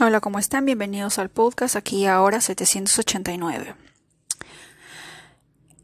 [0.00, 0.64] Hola, ¿cómo están?
[0.64, 3.74] Bienvenidos al podcast aquí ahora 789.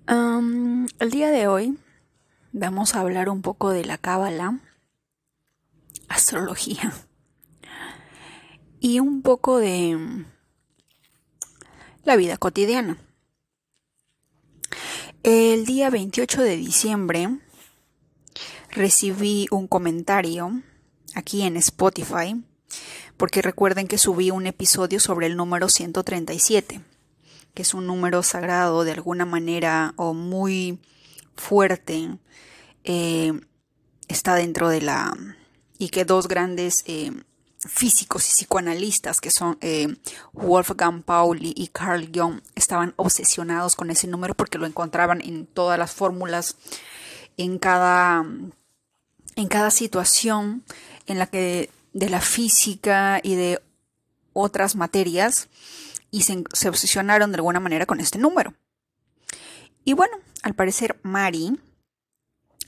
[0.06, 1.76] el día de hoy
[2.52, 4.60] vamos a hablar un poco de la cábala,
[6.06, 6.92] astrología
[8.78, 10.24] y un poco de
[12.04, 12.98] la vida cotidiana.
[15.24, 17.40] El día 28 de diciembre
[18.70, 20.62] recibí un comentario
[21.16, 22.44] aquí en Spotify
[23.16, 26.80] porque recuerden que subí un episodio sobre el número 137,
[27.54, 30.80] que es un número sagrado de alguna manera o muy
[31.36, 32.18] fuerte,
[32.84, 33.32] eh,
[34.08, 35.16] está dentro de la...
[35.78, 37.12] y que dos grandes eh,
[37.58, 39.96] físicos y psicoanalistas, que son eh,
[40.32, 45.78] Wolfgang Pauli y Carl Jung, estaban obsesionados con ese número porque lo encontraban en todas
[45.78, 46.56] las fórmulas,
[47.36, 48.24] en cada,
[49.36, 50.64] en cada situación
[51.06, 53.62] en la que de la física y de
[54.34, 55.48] otras materias
[56.10, 58.54] y se, se, obsesionaron de alguna manera con este número.
[59.84, 61.58] Y bueno, al parecer Mari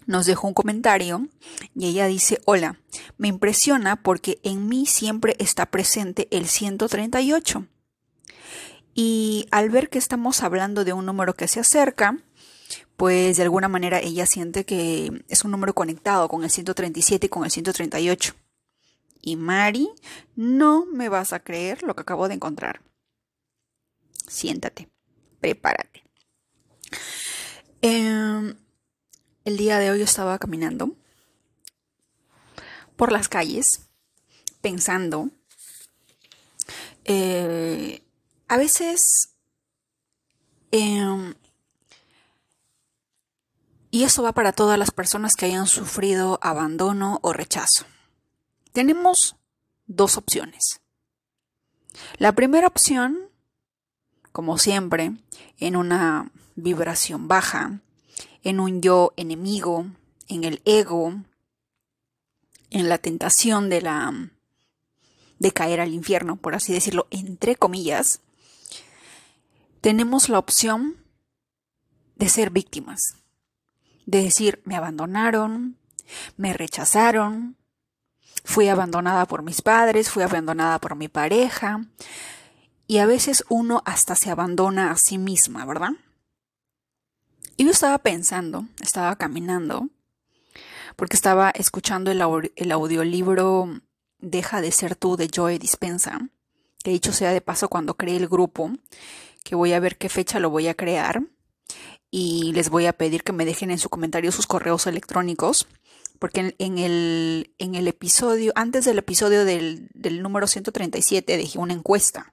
[0.06, 1.28] nos dejó un comentario
[1.74, 2.78] y ella dice, hola,
[3.18, 7.66] me impresiona porque en mí siempre está presente el 138.
[8.94, 12.18] Y al ver que estamos hablando de un número que se acerca,
[12.96, 17.28] pues de alguna manera ella siente que es un número conectado con el 137 y
[17.28, 18.34] con el 138.
[19.26, 19.90] Y Mari,
[20.36, 22.80] no me vas a creer lo que acabo de encontrar.
[24.28, 24.88] Siéntate,
[25.40, 26.04] prepárate.
[27.82, 28.56] Em,
[29.44, 30.94] el día de hoy estaba caminando
[32.94, 33.88] por las calles
[34.60, 35.30] pensando.
[37.04, 38.04] Eh,
[38.46, 39.34] a veces
[40.70, 41.34] em,
[43.90, 47.86] y eso va para todas las personas que hayan sufrido abandono o rechazo.
[48.76, 49.36] Tenemos
[49.86, 50.82] dos opciones.
[52.18, 53.30] La primera opción,
[54.32, 55.12] como siempre,
[55.56, 57.80] en una vibración baja,
[58.42, 59.86] en un yo enemigo,
[60.28, 61.14] en el ego,
[62.68, 64.12] en la tentación de la
[65.38, 68.20] de caer al infierno, por así decirlo, entre comillas,
[69.80, 71.02] tenemos la opción
[72.16, 73.00] de ser víctimas,
[74.04, 75.78] de decir, me abandonaron,
[76.36, 77.56] me rechazaron,
[78.46, 81.84] Fui abandonada por mis padres, fui abandonada por mi pareja.
[82.86, 85.90] Y a veces uno hasta se abandona a sí misma, ¿verdad?
[87.56, 89.88] Y yo estaba pensando, estaba caminando,
[90.94, 92.22] porque estaba escuchando el,
[92.72, 93.80] audiolibro
[94.18, 96.30] Deja de ser tú de Joe Dispensa,
[96.84, 98.70] que dicho sea de paso cuando creé el grupo,
[99.42, 101.20] que voy a ver qué fecha lo voy a crear
[102.10, 105.66] y les voy a pedir que me dejen en su comentario sus correos electrónicos
[106.18, 111.74] porque en, el, en el episodio, antes del episodio del, del número 137, dejé una
[111.74, 112.32] encuesta.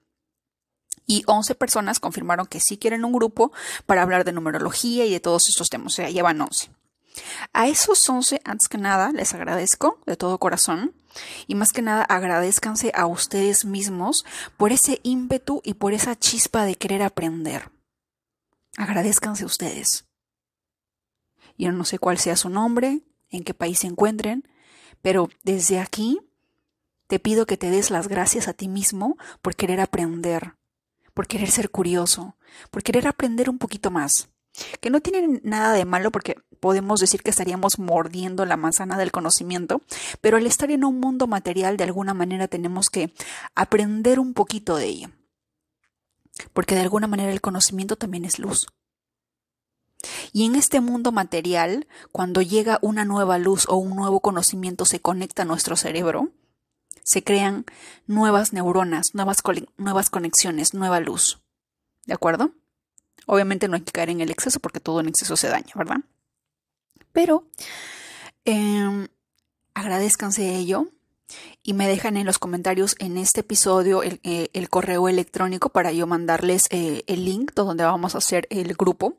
[1.05, 3.51] Y 11 personas confirmaron que sí quieren un grupo
[3.85, 5.93] para hablar de numerología y de todos estos temas.
[5.93, 6.69] O sea, llevan 11.
[7.51, 10.95] A esos 11, antes que nada, les agradezco de todo corazón.
[11.45, 14.25] Y más que nada, agradezcanse a ustedes mismos
[14.57, 17.69] por ese ímpetu y por esa chispa de querer aprender.
[18.77, 20.05] Agradezcanse ustedes.
[21.57, 23.01] Yo no sé cuál sea su nombre,
[23.37, 24.47] en qué país se encuentren,
[25.01, 26.19] pero desde aquí
[27.07, 30.55] te pido que te des las gracias a ti mismo por querer aprender,
[31.13, 32.37] por querer ser curioso,
[32.71, 34.29] por querer aprender un poquito más.
[34.79, 39.11] Que no tiene nada de malo porque podemos decir que estaríamos mordiendo la manzana del
[39.11, 39.81] conocimiento,
[40.21, 43.13] pero al estar en un mundo material de alguna manera tenemos que
[43.55, 45.09] aprender un poquito de ello.
[46.53, 48.67] Porque de alguna manera el conocimiento también es luz.
[50.31, 54.99] Y en este mundo material, cuando llega una nueva luz o un nuevo conocimiento se
[54.99, 56.29] conecta a nuestro cerebro,
[57.03, 57.65] se crean
[58.07, 59.41] nuevas neuronas, nuevas,
[60.09, 61.41] conexiones, nueva luz.
[62.05, 62.51] ¿De acuerdo?
[63.25, 65.97] Obviamente no hay que caer en el exceso porque todo en exceso se daña, ¿verdad?
[67.11, 67.47] Pero
[68.45, 69.07] eh,
[69.73, 70.87] agradezcanse ello
[71.61, 76.07] y me dejan en los comentarios en este episodio el, eh, correo electrónico para yo
[76.07, 79.17] mandarles eh, el link donde vamos a hacer el grupo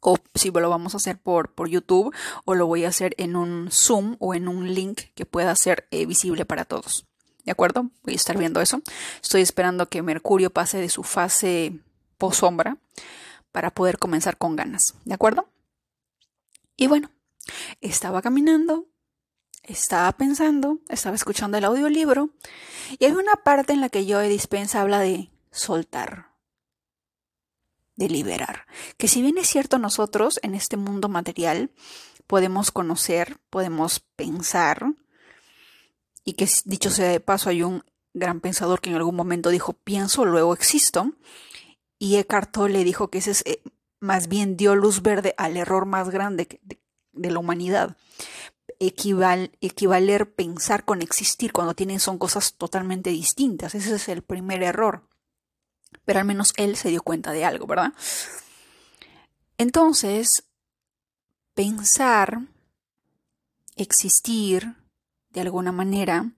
[0.00, 3.36] o si lo vamos a hacer por, por YouTube o lo voy a hacer en
[3.36, 7.06] un Zoom o en un link que pueda ser eh, visible para todos.
[7.44, 7.90] ¿De acuerdo?
[8.02, 8.82] Voy a estar viendo eso.
[9.22, 11.78] Estoy esperando que Mercurio pase de su fase
[12.18, 12.78] post-sombra
[13.52, 14.94] para poder comenzar con ganas.
[15.04, 15.48] ¿De acuerdo?
[16.76, 17.10] Y bueno,
[17.80, 18.86] estaba caminando,
[19.62, 22.30] estaba pensando, estaba escuchando el audiolibro
[22.98, 26.35] y hay una parte en la que yo dispensa habla de soltar
[27.96, 28.66] de liberar.
[28.96, 31.70] Que si bien es cierto nosotros en este mundo material
[32.26, 34.94] podemos conocer, podemos pensar,
[36.24, 37.82] y que dicho sea de paso hay un
[38.12, 41.12] gran pensador que en algún momento dijo pienso, luego existo.
[41.98, 43.62] Y Eckhart Tolle dijo que ese es, eh,
[44.00, 46.60] más bien dio luz verde al error más grande
[47.12, 47.96] de, la humanidad.
[48.78, 53.74] equivaler pensar con existir cuando tienen son cosas totalmente distintas.
[53.74, 55.08] Ese es el primer error.
[56.06, 57.92] Pero al menos él se dio cuenta de algo, ¿verdad?
[59.58, 60.44] Entonces,
[61.54, 62.40] pensar,
[63.74, 64.76] existir,
[65.30, 66.32] de alguna manera,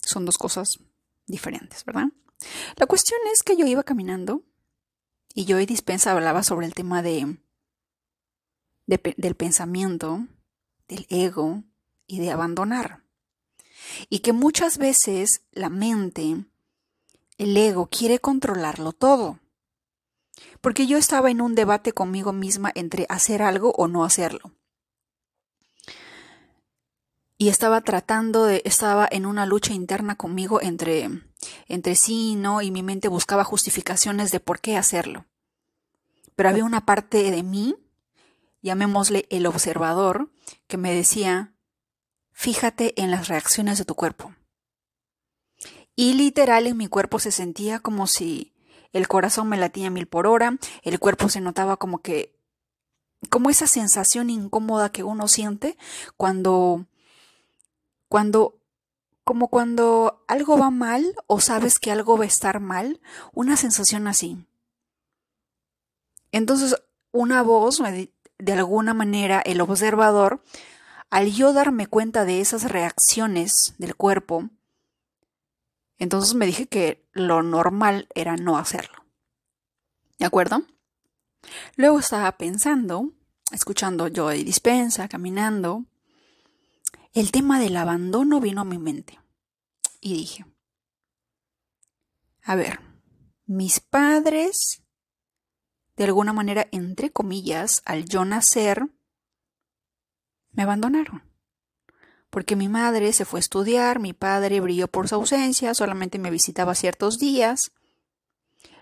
[0.00, 0.78] son dos cosas
[1.26, 2.08] diferentes, ¿verdad?
[2.76, 4.42] La cuestión es que yo iba caminando
[5.34, 7.38] y yo y Dispensa hablaba sobre el tema de,
[8.86, 10.26] del pensamiento,
[10.88, 11.64] del ego
[12.06, 13.02] y de abandonar.
[14.08, 16.44] Y que muchas veces la mente,
[17.38, 19.40] el ego, quiere controlarlo todo.
[20.60, 24.52] Porque yo estaba en un debate conmigo misma entre hacer algo o no hacerlo
[27.36, 31.10] y estaba tratando de, estaba en una lucha interna conmigo entre,
[31.66, 35.26] entre sí y no, y mi mente buscaba justificaciones de por qué hacerlo.
[36.36, 37.76] Pero había una parte de mí,
[38.62, 40.30] llamémosle el observador,
[40.66, 41.54] que me decía,
[42.32, 44.34] fíjate en las reacciones de tu cuerpo.
[45.96, 48.52] Y literal en mi cuerpo se sentía como si
[48.92, 52.34] el corazón me latía mil por hora, el cuerpo se notaba como que,
[53.30, 55.76] como esa sensación incómoda que uno siente
[56.16, 56.86] cuando
[58.14, 58.60] cuando,
[59.24, 63.00] como cuando algo va mal o sabes que algo va a estar mal,
[63.32, 64.46] una sensación así.
[66.30, 66.76] Entonces,
[67.10, 67.82] una voz,
[68.38, 70.44] de alguna manera, el observador,
[71.10, 74.48] al yo darme cuenta de esas reacciones del cuerpo,
[75.98, 79.04] entonces me dije que lo normal era no hacerlo.
[80.18, 80.64] ¿De acuerdo?
[81.76, 83.12] Luego estaba pensando,
[83.52, 85.84] escuchando yo de dispensa, caminando,
[87.12, 89.20] el tema del abandono vino a mi mente.
[90.00, 90.44] Y dije,
[92.42, 92.80] a ver,
[93.46, 94.82] mis padres,
[95.96, 98.88] de alguna manera, entre comillas, al yo nacer,
[100.50, 101.22] me abandonaron.
[102.34, 106.32] Porque mi madre se fue a estudiar, mi padre brilló por su ausencia, solamente me
[106.32, 107.70] visitaba ciertos días.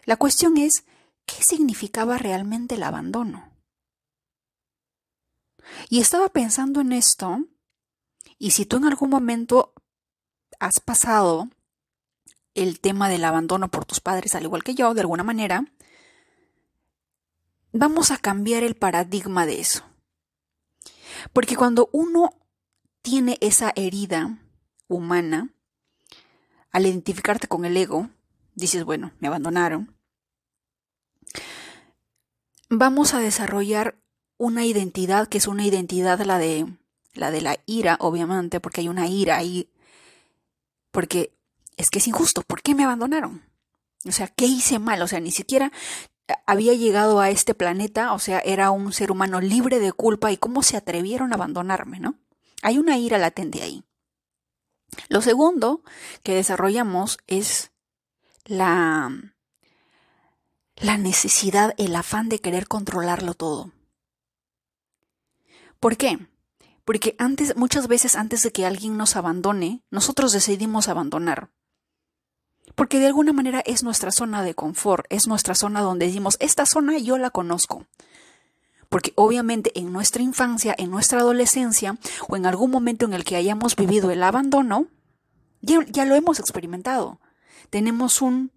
[0.07, 0.87] La cuestión es,
[1.27, 3.53] ¿qué significaba realmente el abandono?
[5.91, 7.41] Y estaba pensando en esto
[8.39, 9.75] y si tú en algún momento
[10.59, 11.51] has pasado
[12.55, 15.67] el tema del abandono por tus padres, al igual que yo, de alguna manera,
[17.71, 19.85] vamos a cambiar el paradigma de eso.
[21.35, 22.39] Porque cuando uno
[23.03, 24.39] tiene esa herida
[24.89, 25.51] humana,
[26.71, 28.09] al identificarte con el ego,
[28.55, 29.95] dices, bueno, me abandonaron,
[32.71, 33.99] vamos a desarrollar
[34.39, 36.67] una identidad que es una identidad la de
[37.15, 39.71] la de la ira, obviamente, porque hay una ira ahí,
[40.91, 41.37] porque
[41.77, 43.43] es que es injusto, ¿por qué me abandonaron?
[44.07, 45.03] O sea, ¿qué hice mal?
[45.03, 45.71] O sea, ni siquiera
[46.47, 50.37] había llegado a este planeta, o sea, era un ser humano libre de culpa y
[50.37, 52.17] cómo se atrevieron a abandonarme, ¿no?
[52.63, 53.85] Hay una ira latente ahí.
[55.09, 55.83] Lo segundo
[56.23, 57.73] que desarrollamos es
[58.45, 59.11] la,
[60.77, 63.73] la necesidad, el afán de querer controlarlo todo.
[65.81, 66.19] ¿Por qué?
[66.85, 71.51] Porque antes, muchas veces antes de que alguien nos abandone, nosotros decidimos abandonar.
[72.75, 76.67] Porque de alguna manera es nuestra zona de confort, es nuestra zona donde decimos, esta
[76.67, 77.87] zona yo la conozco.
[78.93, 81.97] Porque obviamente en nuestra infancia, en nuestra adolescencia
[82.29, 84.87] o en algún momento en el que hayamos vivido el abandono,
[85.63, 87.19] ya, lo hemos experimentado.
[87.71, 88.53] Tenemos un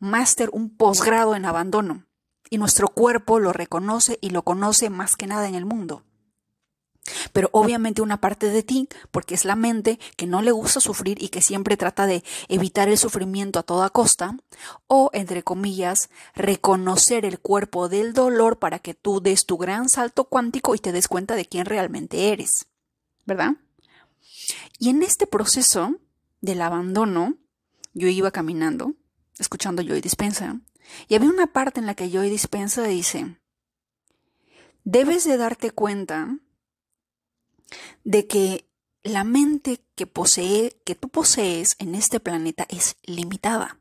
[0.00, 2.06] máster, un posgrado en abandono
[2.50, 6.02] y nuestro cuerpo lo reconoce y lo conoce más que nada en el mundo.
[7.32, 11.22] Pero obviamente una parte de ti, porque es la mente que no le gusta sufrir
[11.22, 14.36] y que siempre trata de evitar el sufrimiento a toda costa,
[14.86, 20.24] o, entre comillas, reconocer el cuerpo del dolor para que tú des tu gran salto
[20.24, 22.66] cuántico y te des cuenta de quién realmente eres.
[23.26, 23.52] ¿Verdad?
[24.78, 25.96] Y en este proceso
[26.40, 27.36] del abandono,
[27.94, 28.94] yo iba caminando,
[29.38, 30.60] escuchando Joy Dispensa,
[31.08, 33.36] y había una parte en la que Joy Dispensa dice,
[34.84, 36.38] debes de darte cuenta
[38.04, 38.68] de que
[39.02, 43.80] la mente que posee, que tú posees en este planeta es limitada.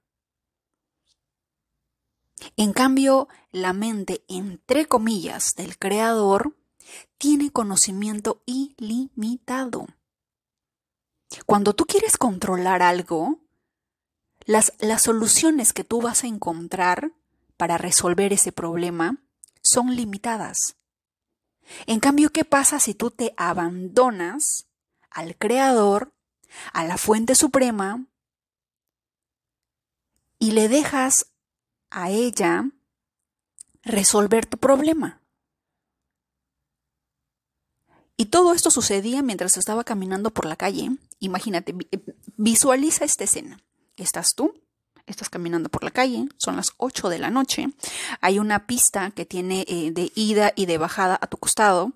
[2.56, 6.56] En cambio, la mente, entre comillas, del creador,
[7.18, 9.88] tiene conocimiento ilimitado.
[11.46, 13.40] Cuando tú quieres controlar algo,
[14.46, 17.12] las, las, soluciones que tú vas a encontrar
[17.58, 19.18] para resolver ese problema
[19.62, 20.77] son limitadas.
[21.86, 24.68] En cambio, ¿qué pasa si tú te abandonas
[25.10, 26.14] al Creador,
[26.74, 28.06] a la fuente suprema,
[30.40, 31.32] y le dejas
[31.90, 32.70] a ella
[33.84, 35.22] resolver tu problema.
[38.18, 40.90] Y todo esto sucedía mientras estaba caminando por la calle.
[41.20, 42.00] Imagínate, eh,
[42.36, 43.60] visualiza esta escena.
[43.96, 44.54] Estás tú,
[45.08, 47.70] estás caminando por la calle, son las 8 de la noche,
[48.22, 51.94] hay una pista que tiene eh, de ida y de bajada a tu costado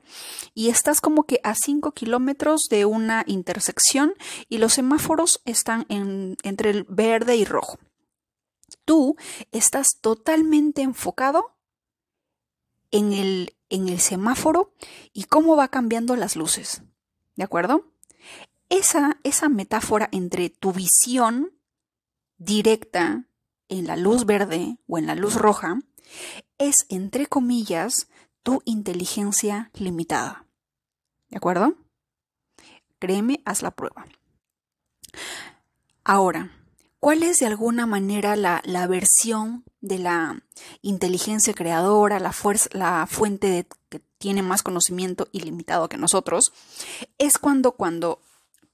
[0.56, 4.14] y estás como que a 5 kilómetros de una intersección
[4.50, 7.78] y los semáforos están entre el verde y rojo.
[8.86, 9.16] Tú
[9.52, 11.56] estás totalmente enfocado
[12.92, 14.74] en el, en el semáforo
[15.14, 16.84] y cómo va cambiando las luces.
[17.36, 17.86] ¿De acuerdo?
[18.70, 21.52] Esa, esa metáfora entre tu visión
[22.44, 23.26] directa
[23.70, 25.80] en la luz verde o en la luz roja
[26.58, 28.08] es, entre comillas,
[28.44, 30.46] tu inteligencia limitada.
[31.30, 31.76] ¿De acuerdo?
[33.00, 34.06] Créeme, haz la prueba.
[36.04, 36.52] Ahora,
[37.00, 40.44] ¿cuál es de alguna manera la, la versión de la
[40.82, 46.54] inteligencia creadora, la, fuerza, la fuente que tiene más conocimiento ilimitado que nosotros?
[47.18, 48.20] Es cuando, cuando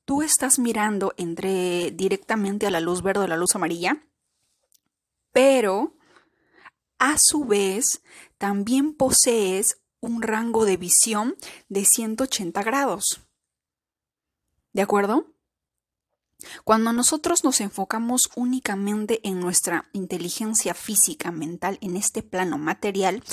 [0.07, 4.07] tú estás mirando entre directamente a la luz verde o la luz amarilla,
[5.33, 5.97] pero
[6.97, 8.01] a su vez
[8.37, 11.35] también posees un rango de visión
[11.67, 13.19] de 180 grados.
[14.71, 15.25] ¿De acuerdo?
[16.63, 23.23] Cuando nosotros nos enfocamos únicamente en nuestra inteligencia física, mental, en este plano material,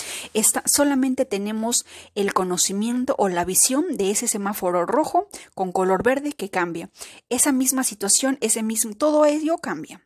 [0.65, 1.85] solamente tenemos
[2.15, 6.91] el conocimiento o la visión de ese semáforo rojo con color verde que cambia.
[7.29, 10.03] Esa misma situación, ese mismo, todo ello cambia.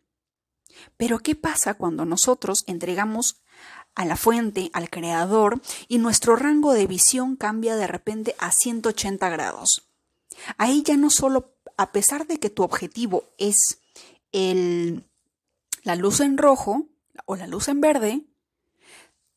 [0.96, 3.36] Pero ¿qué pasa cuando nosotros entregamos
[3.94, 9.28] a la fuente, al creador, y nuestro rango de visión cambia de repente a 180
[9.28, 9.87] grados?
[10.56, 13.80] Ahí ya no solo a pesar de que tu objetivo es
[14.32, 15.04] el,
[15.82, 16.88] la luz en rojo
[17.24, 18.24] o la luz en verde,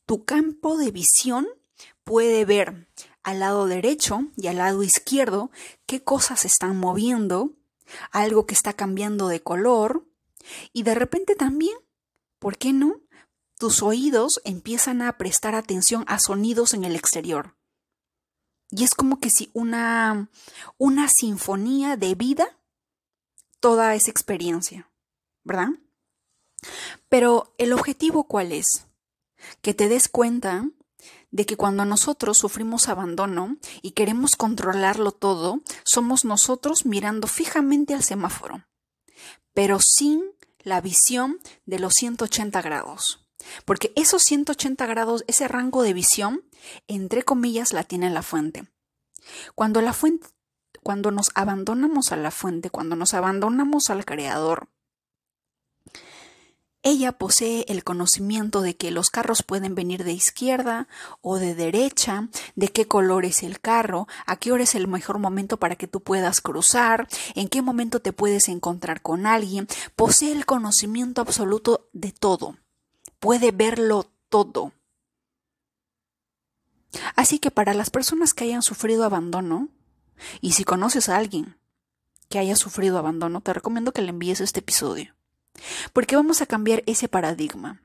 [0.05, 1.48] tu campo de visión
[2.03, 2.88] puede ver
[3.24, 5.51] al lado derecho y al lado izquierdo
[5.86, 7.53] qué cosas están moviendo,
[8.12, 10.05] algo que está cambiando de color,
[10.74, 11.77] y de repente también,
[12.39, 13.01] ¿por qué no?
[13.58, 17.55] Tus oídos empiezan a prestar atención a sonidos en el exterior.
[18.72, 20.30] Y es como que si una,
[20.78, 22.58] una sinfonía de vida
[23.60, 24.90] toda esa experiencia,
[25.44, 25.70] ¿verdad?
[27.10, 28.88] Pero el objetivo cuál es?
[29.62, 30.66] Que te des cuenta
[31.32, 38.04] de que cuando nosotros sufrimos abandono y queremos controlarlo todo, somos nosotros mirando fijamente al
[38.04, 38.66] semáforo,
[39.54, 40.24] pero sin
[40.63, 43.21] la visión de los 180 grados.
[43.65, 46.43] Porque esos 180 grados, ese rango de visión,
[46.88, 48.67] entre comillas, la tiene la fuente.
[49.55, 50.27] Cuando la fuente,
[50.83, 54.69] cuando nos abandonamos a la fuente, cuando nos abandonamos al creador,
[56.83, 60.88] ella posee el conocimiento de que los carros pueden venir de izquierda
[61.21, 65.19] o de derecha, de qué color es el carro, a qué hora es el mejor
[65.19, 69.67] momento para que tú puedas cruzar, en qué momento te puedes encontrar con alguien.
[69.95, 72.57] Posee el conocimiento absoluto de todo
[73.22, 74.74] puede verlo todo.
[77.16, 79.70] Así que para las personas que hayan sufrido abandono,
[80.42, 81.58] y si conoces a alguien
[82.28, 85.16] que haya sufrido abandono, te recomiendo que le envíes este episodio,
[85.94, 87.82] porque vamos a cambiar ese paradigma.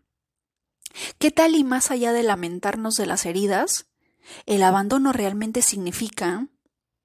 [1.19, 3.87] ¿Qué tal y más allá de lamentarnos de las heridas,
[4.47, 6.49] el abandono realmente significa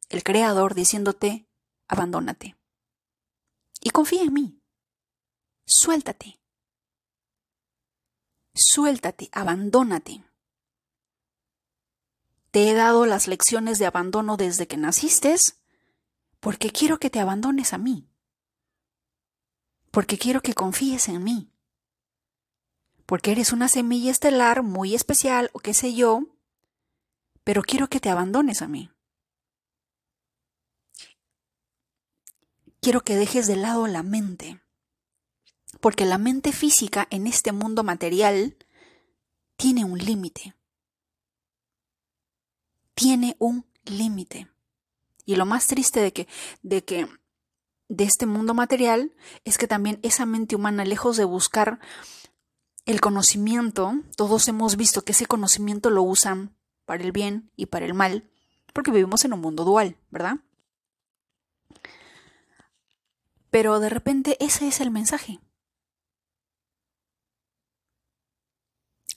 [0.10, 1.48] el creador diciéndote,
[1.88, 2.58] abandónate.
[3.82, 4.62] Y confía en mí.
[5.66, 6.41] Suéltate.
[8.54, 10.24] Suéltate, abandónate.
[12.52, 15.36] Te he dado las lecciones de abandono desde que naciste
[16.42, 18.10] porque quiero que te abandones a mí.
[19.92, 21.54] Porque quiero que confíes en mí.
[23.06, 26.24] Porque eres una semilla estelar muy especial o qué sé yo,
[27.44, 28.92] pero quiero que te abandones a mí.
[32.82, 34.60] Quiero que dejes de lado la mente
[35.82, 38.56] porque la mente física en este mundo material
[39.58, 40.56] tiene un límite.
[42.94, 44.48] Tiene un límite.
[45.26, 46.28] Y lo más triste de que,
[46.62, 47.08] de que
[47.90, 49.12] de este mundo material
[49.44, 51.80] es que también esa mente humana, lejos de buscar
[52.86, 57.86] el conocimiento, todos hemos visto que ese conocimiento lo usan para el bien y para
[57.86, 58.30] el mal,
[58.74, 60.38] porque vivimos en un mundo dual, ¿verdad?
[63.50, 65.40] Pero de repente ese es el mensaje.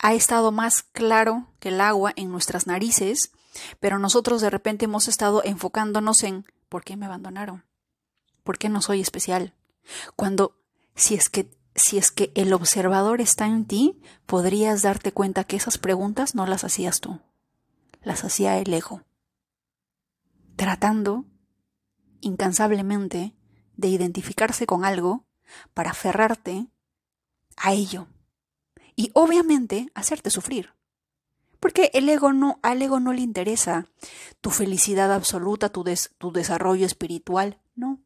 [0.05, 3.33] Ha estado más claro que el agua en nuestras narices,
[3.81, 7.65] pero nosotros de repente hemos estado enfocándonos en ¿por qué me abandonaron?
[8.43, 9.55] ¿Por qué no soy especial?
[10.15, 10.61] Cuando
[10.95, 15.57] si es que si es que el observador está en ti, podrías darte cuenta que
[15.57, 17.21] esas preguntas no las hacías tú,
[18.03, 19.05] las hacía el ego,
[20.55, 21.25] tratando
[22.21, 23.33] incansablemente
[23.79, 25.25] de identificarse con algo
[25.73, 26.67] para aferrarte
[27.57, 28.07] a ello
[28.97, 30.75] y obviamente hacerte sufrir.
[31.61, 33.87] Porque el ego no, al ego no le interesa
[34.41, 35.85] tu felicidad absoluta, tu,
[36.19, 38.01] tu desarrollo espiritual, no.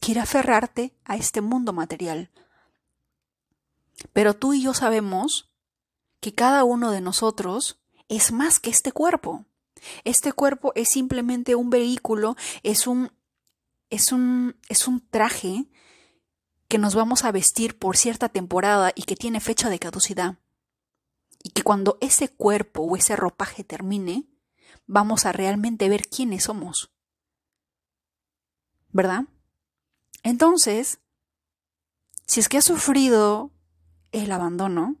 [0.00, 2.30] Quiere aferrarte a este mundo material.
[4.12, 5.50] Pero tú y yo sabemos
[6.20, 9.46] que cada uno de nosotros es más que este cuerpo.
[10.04, 13.12] Este cuerpo es simplemente un vehículo, es un,
[13.90, 15.66] es un, es un traje
[16.68, 20.38] que nos vamos a vestir por cierta temporada y que tiene fecha de caducidad.
[21.42, 24.26] Y que cuando ese cuerpo o ese ropaje termine,
[24.86, 26.90] vamos a realmente ver quiénes somos.
[28.90, 29.24] ¿Verdad?
[30.22, 31.00] Entonces,
[32.26, 33.52] si es que has sufrido
[34.10, 34.96] el abandono,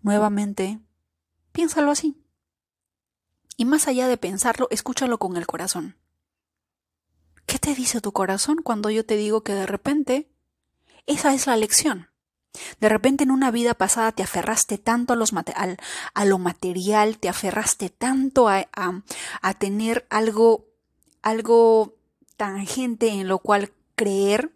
[0.00, 0.80] nuevamente,
[1.52, 2.16] piénsalo así.
[3.56, 5.96] Y más allá de pensarlo, escúchalo con el corazón.
[7.46, 10.28] ¿Qué te dice tu corazón cuando yo te digo que de repente
[11.06, 12.10] esa es la lección?
[12.80, 18.48] De repente en una vida pasada te aferraste tanto a, lo material, te aferraste tanto
[18.48, 20.66] a, a, tener algo,
[21.22, 21.94] algo
[22.36, 24.52] tangente en lo cual creer,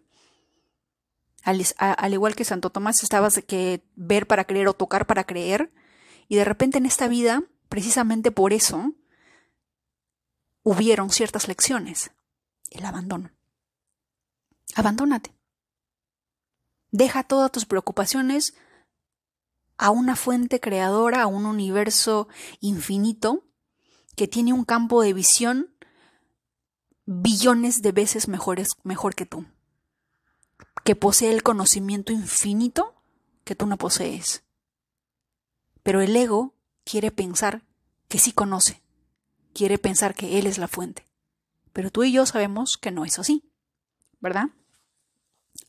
[1.43, 5.71] al, al, igual que Santo Tomás estabas que ver para creer o tocar para creer,
[6.27, 8.93] y de repente en esta vida, precisamente por eso,
[10.63, 12.11] hubieron ciertas lecciones
[12.71, 13.31] el abandono.
[14.75, 15.35] Abandónate.
[16.89, 18.55] Deja todas tus preocupaciones
[19.77, 22.27] a una fuente creadora, a un universo
[22.59, 23.43] infinito
[24.15, 25.75] que tiene un campo de visión
[27.05, 29.45] billones de veces mejores, mejor que tú,
[30.83, 32.95] que posee el conocimiento infinito
[33.43, 34.43] que tú no posees.
[35.83, 36.53] Pero el ego
[36.83, 37.63] quiere pensar
[38.07, 38.81] que sí conoce,
[39.53, 41.10] quiere pensar que él es la fuente.
[41.73, 43.43] Pero tú y yo sabemos que no es así,
[44.19, 44.49] ¿verdad?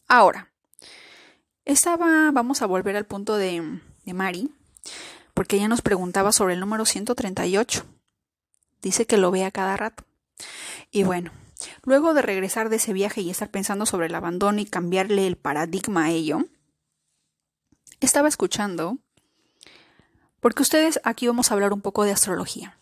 [0.08, 0.52] Ahora,
[1.64, 4.52] estaba, vamos a volver al punto de, de Mari,
[5.34, 7.84] porque ella nos preguntaba sobre el número 138.
[8.82, 10.04] Dice que lo ve a cada rato.
[10.90, 11.30] Y bueno,
[11.84, 15.36] luego de regresar de ese viaje y estar pensando sobre el abandono y cambiarle el
[15.36, 16.44] paradigma a ello,
[18.00, 18.98] estaba escuchando,
[20.40, 22.81] porque ustedes aquí vamos a hablar un poco de astrología.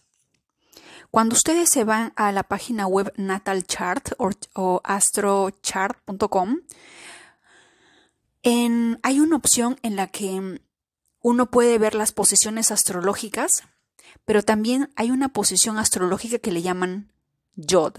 [1.11, 4.13] Cuando ustedes se van a la página web natalchart
[4.55, 6.61] o, astrochart.com,
[8.45, 10.61] hay una opción en la que
[11.21, 13.65] uno puede ver las posiciones astrológicas,
[14.25, 17.13] pero también hay una posición astrológica que le llaman
[17.57, 17.99] Yod.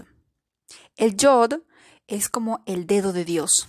[0.96, 1.60] El Yod
[2.06, 3.68] es como el dedo de Dios.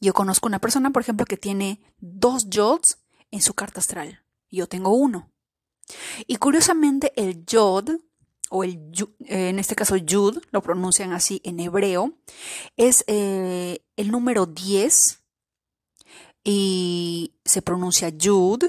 [0.00, 2.98] Yo conozco una persona, por ejemplo, que tiene dos Yods
[3.32, 4.24] en su carta astral.
[4.50, 5.32] Yo tengo uno.
[6.28, 7.90] Y curiosamente el Yod
[8.50, 8.92] o el,
[9.26, 12.18] en este caso Yud, lo pronuncian así en hebreo,
[12.76, 15.22] es eh, el número 10
[16.42, 18.64] y se pronuncia Yud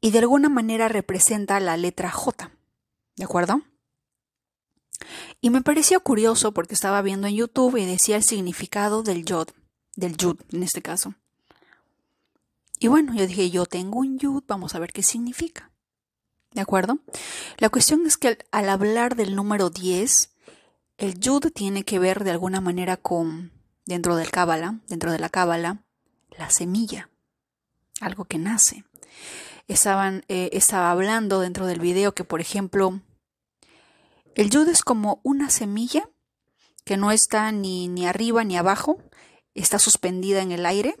[0.00, 2.50] y de alguna manera representa la letra J,
[3.16, 3.62] ¿de acuerdo?
[5.40, 9.50] Y me pareció curioso porque estaba viendo en YouTube y decía el significado del Yod,
[9.94, 11.14] del Yud en este caso.
[12.80, 15.70] Y bueno, yo dije, yo tengo un Yud, vamos a ver qué significa.
[16.52, 16.98] ¿De acuerdo?
[17.58, 20.32] La cuestión es que al, hablar del número 10,
[20.96, 23.50] el yud tiene que ver de alguna manera con,
[23.84, 25.82] dentro del cábala, dentro de la cábala,
[26.38, 27.10] la semilla,
[28.00, 28.84] algo que nace.
[29.66, 33.00] Estaban, eh, estaba hablando dentro del video que, por ejemplo,
[34.36, 36.08] el yud es como una semilla
[36.84, 39.02] que no está ni, ni arriba ni abajo,
[39.54, 40.96] está suspendida en el aire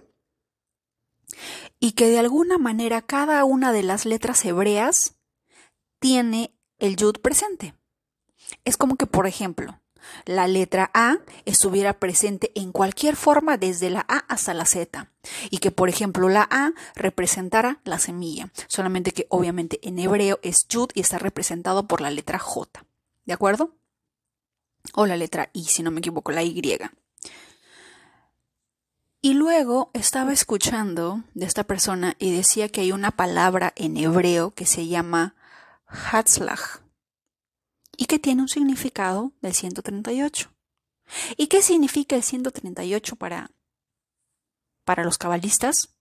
[1.78, 5.17] y que de alguna manera cada una de las letras hebreas
[5.98, 7.74] tiene el yud presente.
[8.64, 9.80] Es como que, por ejemplo,
[10.24, 15.10] la letra A estuviera presente en cualquier forma desde la A hasta la Z
[15.50, 20.66] y que por ejemplo la A representara la semilla, solamente que obviamente en hebreo es
[20.68, 22.84] yud y está representado por la letra J,
[23.24, 23.74] ¿de acuerdo?
[24.94, 26.62] O la letra I, si no me equivoco, la Y.
[29.20, 34.52] Y luego estaba escuchando de esta persona y decía que hay una palabra en hebreo
[34.52, 35.34] que se llama
[35.88, 36.82] Hatzlach
[37.96, 40.52] y que tiene un significado del 138.
[41.36, 43.50] ¿Y qué significa el 138 para,
[44.84, 45.96] para los cabalistas?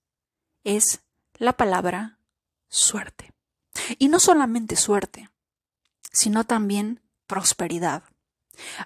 [0.63, 1.01] Es
[1.35, 2.19] la palabra
[2.67, 3.33] suerte.
[3.97, 5.29] Y no solamente suerte,
[6.11, 8.03] sino también prosperidad.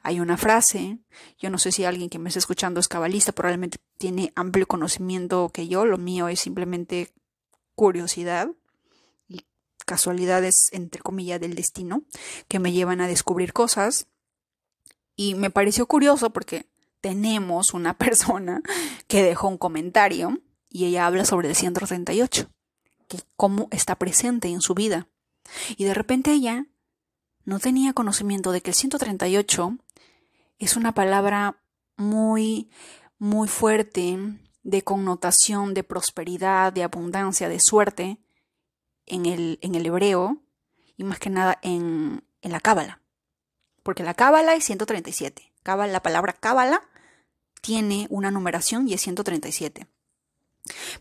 [0.03, 0.99] Hay una frase,
[1.39, 5.49] yo no sé si alguien que me está escuchando es cabalista, probablemente tiene amplio conocimiento
[5.49, 7.13] que yo, lo mío es simplemente
[7.73, 8.49] curiosidad
[9.91, 12.04] casualidades, entre comillas, del destino,
[12.47, 14.08] que me llevan a descubrir cosas.
[15.17, 16.69] Y me pareció curioso porque
[17.01, 18.62] tenemos una persona
[19.08, 22.49] que dejó un comentario y ella habla sobre el 138,
[23.10, 25.10] que cómo está presente en su vida.
[25.75, 26.67] Y de repente ella
[27.43, 29.77] no tenía conocimiento de que el 138
[30.58, 31.62] es una palabra
[31.97, 32.69] muy,
[33.17, 34.17] muy fuerte
[34.63, 38.19] de connotación de prosperidad, de abundancia, de suerte
[39.05, 40.41] en el, en el hebreo
[40.97, 43.01] y más que nada en, en la cábala.
[43.83, 45.51] Porque la cábala es 137.
[45.63, 46.81] Cábala, la palabra cábala
[47.61, 49.87] tiene una numeración y es 137.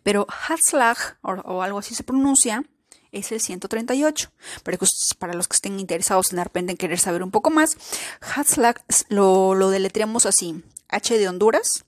[0.02, 2.64] Pero Hatzlach, o algo así se pronuncia,
[3.12, 4.30] es el 138.
[4.62, 4.78] Pero
[5.18, 7.76] para los que estén interesados en de repente en querer saber un poco más,
[8.20, 11.84] Hatzlach lo, lo deletreamos así: H de Honduras,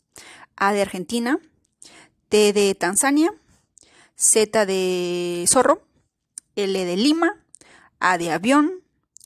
[0.56, 1.38] A de Argentina,
[2.28, 3.34] T de Tanzania,
[4.16, 5.82] Z de zorro,
[6.56, 7.40] L de Lima,
[8.00, 8.82] A de avión,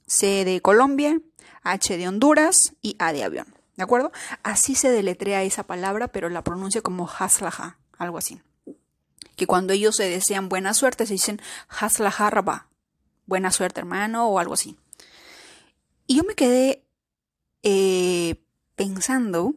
[0.07, 1.21] C de Colombia,
[1.63, 3.55] H de Honduras y A de avión.
[3.77, 4.13] ¿De acuerdo?
[4.43, 8.41] Así se deletrea esa palabra, pero la pronuncia como Haslaha, algo así
[9.37, 12.69] que cuando ellos se desean buena suerte se dicen Hasla Harba,
[13.27, 14.77] buena suerte hermano o algo así.
[16.07, 16.85] Y yo me quedé
[17.63, 18.37] eh,
[18.75, 19.55] pensando,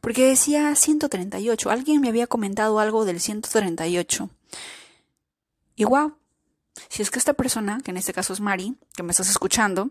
[0.00, 4.28] porque decía 138, alguien me había comentado algo del 138.
[5.76, 6.14] Y wow,
[6.88, 9.90] si es que esta persona, que en este caso es Mari, que me estás escuchando,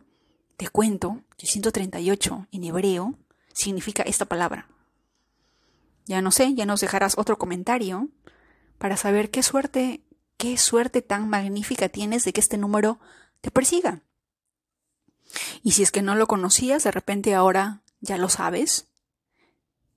[0.57, 3.17] te cuento que 138 en hebreo
[3.53, 4.67] significa esta palabra.
[6.05, 8.09] Ya no sé, ya nos dejarás otro comentario
[8.77, 10.01] para saber qué suerte,
[10.37, 12.99] qué suerte tan magnífica tienes de que este número
[13.41, 14.01] te persiga.
[15.63, 18.87] Y si es que no lo conocías, de repente ahora ya lo sabes.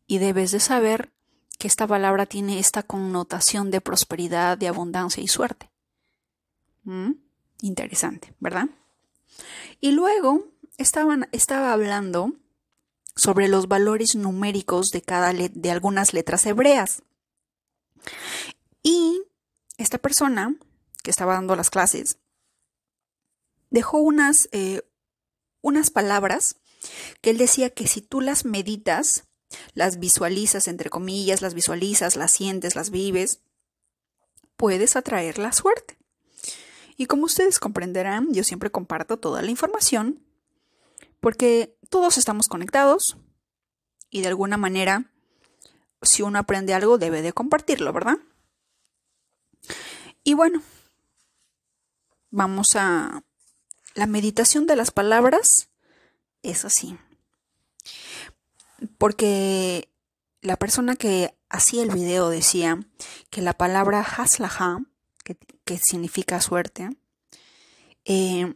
[0.07, 1.13] Y debes de saber
[1.59, 5.71] que esta palabra tiene esta connotación de prosperidad, de abundancia y suerte.
[6.85, 7.13] ¿Mm?
[7.63, 8.69] Interesante, ¿verdad?
[9.81, 12.33] Y luego estaban, estaba hablando
[13.17, 17.03] sobre los valores numéricos de cada de algunas letras hebreas.
[18.83, 19.23] Y
[19.79, 20.57] esta persona
[21.03, 22.19] que estaba dando las clases
[23.71, 24.83] dejó unas, eh,
[25.63, 26.57] unas palabras
[27.21, 29.25] que él decía que si tú las meditas,
[29.73, 33.41] las visualizas, entre comillas, las visualizas, las sientes, las vives,
[34.57, 35.99] puedes atraer la suerte.
[36.97, 40.21] Y como ustedes comprenderán, yo siempre comparto toda la información
[41.21, 43.17] porque todos estamos conectados
[44.11, 45.11] y de alguna manera,
[46.03, 48.19] si uno aprende algo, debe de compartirlo, ¿verdad?
[50.23, 50.63] Y bueno,
[52.31, 53.25] vamos a...
[53.95, 55.71] La meditación de las palabras
[56.43, 56.99] es así.
[58.99, 59.89] Porque
[60.43, 62.81] la persona que hacía el video decía
[63.31, 64.81] que la palabra haslaha,
[65.25, 66.91] que, significa suerte,
[68.05, 68.55] eh,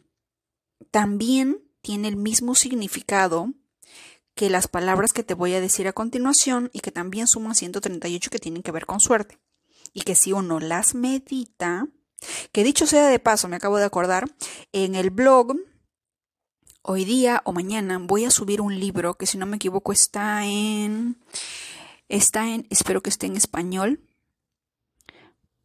[0.91, 3.53] también tiene el mismo significado
[4.35, 8.31] que las palabras que te voy a decir a continuación y que también suman 138
[8.31, 9.39] que tienen que ver con suerte.
[9.93, 11.89] Y que si uno las medita,
[12.53, 14.31] que dicho sea de paso, me acabo de acordar,
[14.73, 15.57] en el blog,
[16.83, 20.47] hoy día o mañana voy a subir un libro que si no me equivoco está
[20.47, 21.19] en,
[22.09, 24.01] está en, espero que esté en español,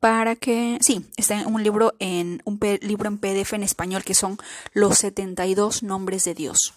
[0.03, 4.13] para que, sí, está en un libro en, un libro en PDF en español que
[4.13, 4.37] son
[4.73, 6.73] los 72 nombres de Dios.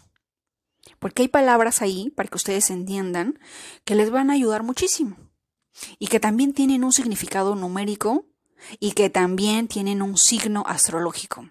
[1.00, 3.40] Porque hay palabras ahí, para que ustedes entiendan,
[3.84, 5.16] que les van a ayudar muchísimo
[5.98, 8.26] y que también tienen un significado numérico
[8.78, 11.50] y que también tienen un signo astrológico.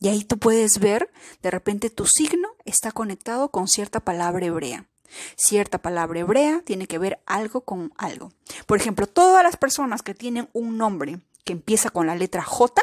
[0.00, 4.90] Y ahí tú puedes ver, de repente tu signo está conectado con cierta palabra hebrea.
[5.36, 8.32] Cierta palabra hebrea tiene que ver algo con algo.
[8.66, 12.82] Por ejemplo, todas las personas que tienen un nombre que empieza con la letra J,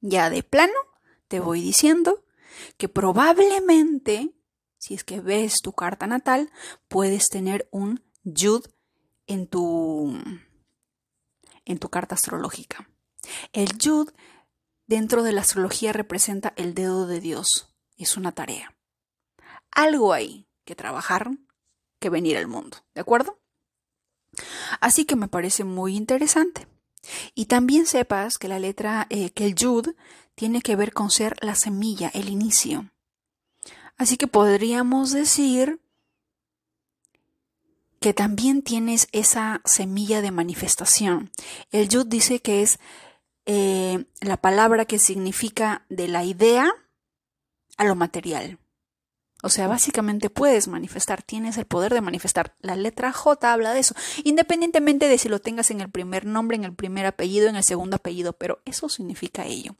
[0.00, 0.72] ya de plano,
[1.28, 2.24] te voy diciendo
[2.76, 4.34] que probablemente,
[4.78, 6.50] si es que ves tu carta natal,
[6.88, 8.66] puedes tener un Yud
[9.26, 10.18] en tu,
[11.64, 12.88] en tu carta astrológica.
[13.52, 14.10] El Yud
[14.86, 17.74] dentro de la astrología representa el dedo de Dios.
[17.96, 18.74] Es una tarea.
[19.70, 21.30] Algo hay que trabajar,
[22.00, 22.78] que venir al mundo.
[22.94, 23.38] ¿De acuerdo?
[24.80, 26.66] Así que me parece muy interesante.
[27.34, 29.88] Y también sepas que la letra, eh, que el Yud
[30.34, 32.90] tiene que ver con ser la semilla, el inicio.
[33.96, 35.80] Así que podríamos decir
[38.00, 41.30] que también tienes esa semilla de manifestación.
[41.70, 42.78] El Yud dice que es
[43.46, 46.70] eh, la palabra que significa de la idea
[47.76, 48.58] a lo material.
[49.44, 52.54] O sea, básicamente puedes manifestar, tienes el poder de manifestar.
[52.60, 56.56] La letra J habla de eso, independientemente de si lo tengas en el primer nombre,
[56.56, 59.74] en el primer apellido, en el segundo apellido, pero eso significa ello.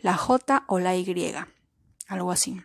[0.00, 1.34] La J o la Y,
[2.08, 2.62] algo así.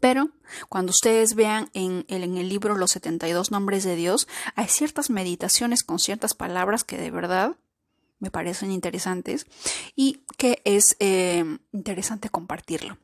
[0.00, 0.30] Pero
[0.68, 5.10] cuando ustedes vean en el, en el, libro Los 72 Nombres de Dios, hay ciertas
[5.10, 7.56] meditaciones con ciertas palabras que de verdad
[8.18, 9.46] me parecen interesantes
[9.94, 12.98] y que es eh, interesante compartirlo.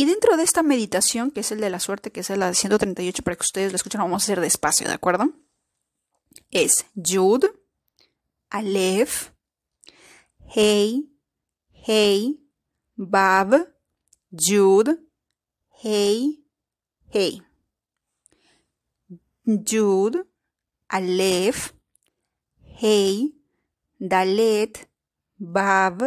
[0.00, 2.54] Y dentro de esta meditación, que es el de la suerte, que es la de
[2.54, 5.32] 138, para que ustedes lo escuchen, vamos a hacer despacio, ¿de acuerdo?
[6.52, 7.46] Es Yud,
[8.48, 9.32] Aleph,
[10.54, 11.12] Hey,
[11.72, 12.48] Hey,
[12.94, 13.74] Bab,
[14.30, 15.00] Yud,
[15.82, 16.44] Hey,
[17.10, 17.42] Hey.
[19.46, 20.28] Yud,
[20.86, 21.72] Aleph,
[22.60, 23.34] Hey,
[23.98, 24.88] Dalet,
[25.38, 26.04] Bab,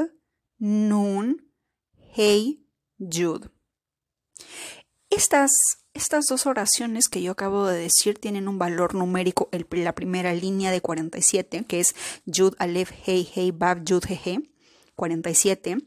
[0.60, 1.52] Nun,
[2.14, 2.66] Hey,
[2.98, 3.52] Yud.
[5.10, 5.52] Estas,
[5.94, 10.34] estas dos oraciones que yo acabo de decir tienen un valor numérico, el, la primera
[10.34, 14.40] línea de 47, que es Yud, Aleph, Hey, Hey, Bab, Yud, He,
[14.96, 15.78] 47.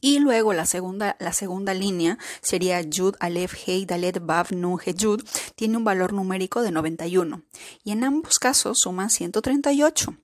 [0.00, 4.94] Y luego la segunda, la segunda línea sería Yud, Aleph, Hey, Dalet, Bab, Nun, He,
[4.94, 5.22] Yud,
[5.54, 7.42] tiene un valor numérico de 91.
[7.84, 10.16] Y en ambos casos suman 138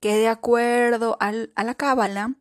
[0.00, 2.34] que de acuerdo al, a la cábala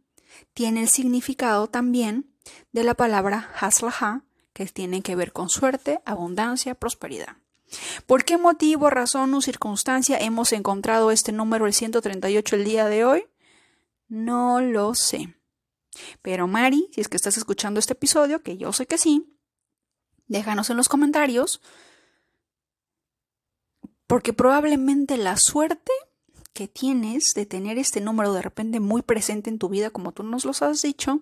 [0.53, 2.33] tiene el significado también
[2.71, 4.23] de la palabra haslaha,
[4.53, 7.37] que tiene que ver con suerte, abundancia, prosperidad.
[8.07, 13.05] ¿Por qué motivo, razón o circunstancia hemos encontrado este número, el 138, el día de
[13.05, 13.25] hoy?
[14.07, 15.35] No lo sé.
[16.21, 19.37] Pero Mari, si es que estás escuchando este episodio, que yo sé que sí,
[20.27, 21.61] déjanos en los comentarios,
[24.07, 25.91] porque probablemente la suerte
[26.53, 30.23] que tienes de tener este número de repente muy presente en tu vida, como tú
[30.23, 31.21] nos los has dicho,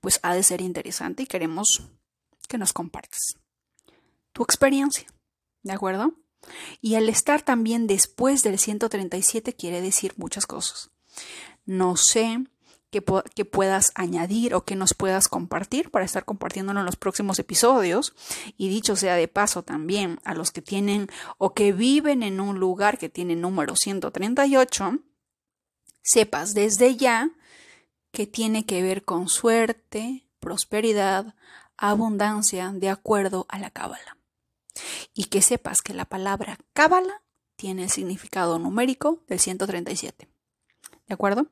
[0.00, 1.82] pues ha de ser interesante y queremos
[2.48, 3.36] que nos compartas
[4.32, 5.06] tu experiencia.
[5.62, 6.14] ¿De acuerdo?
[6.80, 10.90] Y al estar también después del 137 quiere decir muchas cosas.
[11.64, 12.44] No sé
[13.00, 17.38] que, que, puedas añadir o que nos puedas compartir para estar compartiéndolo en los próximos
[17.38, 18.14] episodios.
[18.56, 22.58] Y dicho sea de paso también a los que tienen o que viven en un
[22.58, 24.98] lugar que tiene número 138,
[26.02, 27.30] sepas desde ya
[28.12, 31.34] que tiene que ver con suerte, prosperidad,
[31.76, 34.16] abundancia de acuerdo a la cábala.
[35.14, 37.22] Y que sepas que la palabra cábala
[37.56, 40.28] tiene el significado numérico del 137.
[41.08, 41.46] ¿De acuerdo?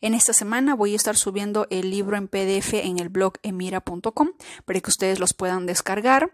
[0.00, 4.30] En esta semana voy a estar subiendo el libro en PDF en el blog emira.com
[4.64, 6.32] para que ustedes los puedan descargar.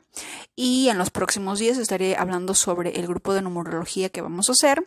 [0.54, 4.52] Y en los próximos días estaré hablando sobre el grupo de numerología que vamos a
[4.52, 4.86] hacer.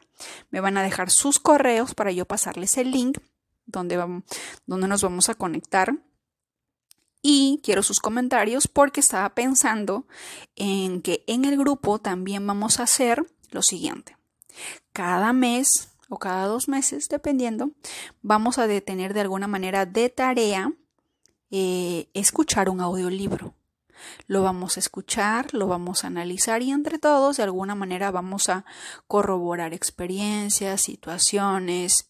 [0.51, 3.17] Me van a dejar sus correos para yo pasarles el link
[3.65, 3.97] donde,
[4.67, 5.95] donde nos vamos a conectar
[7.21, 10.05] y quiero sus comentarios porque estaba pensando
[10.55, 14.17] en que en el grupo también vamos a hacer lo siguiente.
[14.93, 17.71] Cada mes o cada dos meses, dependiendo,
[18.21, 20.73] vamos a detener de alguna manera de tarea
[21.51, 23.53] eh, escuchar un audiolibro.
[24.27, 28.49] Lo vamos a escuchar, lo vamos a analizar y entre todos de alguna manera vamos
[28.49, 28.65] a
[29.07, 32.09] corroborar experiencias, situaciones,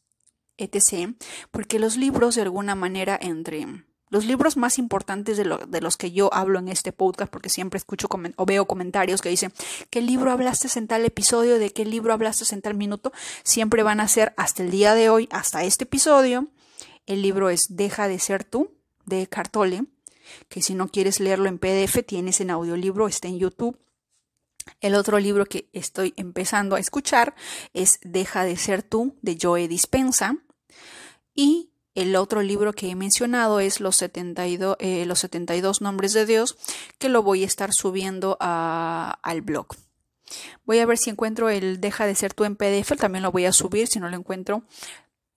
[0.57, 1.15] etc.
[1.51, 6.33] Porque los libros de alguna manera entre los libros más importantes de, los que yo
[6.33, 9.53] hablo en este podcast, porque siempre escucho o veo comentarios que dicen,
[9.89, 11.59] ¿qué libro hablaste en tal episodio?
[11.59, 13.11] ¿De qué libro hablaste en tal minuto?
[13.43, 16.47] Siempre van a ser hasta el día de hoy, hasta este episodio.
[17.05, 18.71] El libro es Deja de ser tú,
[19.05, 19.83] de Cartole,
[20.47, 23.77] que si no quieres leerlo en PDF, tienes en audiolibro, está en YouTube.
[24.81, 27.35] El otro libro que estoy empezando a escuchar
[27.73, 30.37] es Deja de ser tú, de Joe Dispensa.
[31.33, 36.25] Y el otro libro que he mencionado es Los 72, eh, los 72 Nombres de
[36.25, 36.57] Dios,
[36.97, 39.67] que lo voy a estar subiendo al blog.
[40.65, 43.45] Voy a ver si encuentro el Deja de ser tú en PDF, también lo voy
[43.45, 44.63] a subir, si no lo encuentro.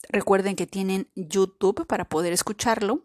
[0.08, 3.02] Recuerden que tienen YouTube para poder escucharlo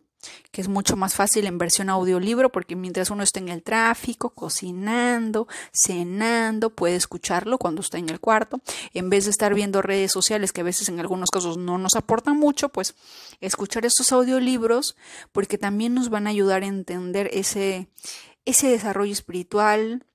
[0.51, 4.32] que es mucho más fácil en versión audiolibro porque mientras uno está en el tráfico,
[4.32, 8.62] cocinando, cenando, puede escucharlo cuando está en el cuarto,
[8.93, 11.95] en vez de estar viendo redes sociales que a veces en algunos casos no nos
[11.95, 12.95] aportan mucho, pues
[13.41, 14.95] escuchar estos audiolibros
[15.32, 17.89] porque también nos van a ayudar a entender ese,
[18.45, 20.06] ese desarrollo espiritual,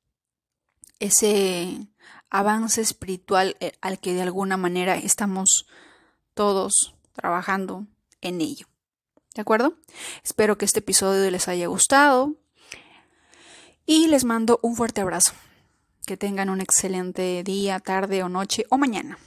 [0.99, 1.89] ese
[2.31, 5.67] avance espiritual eh, al que de alguna manera estamos
[6.35, 7.87] todos trabajando
[8.21, 8.72] en ello.
[9.35, 9.75] ¿De acuerdo?
[10.25, 12.35] Espero que este episodio les haya gustado
[13.87, 15.33] y les mando un fuerte abrazo.
[16.07, 19.19] Que tengan un excelente día, tarde o noche o mañana.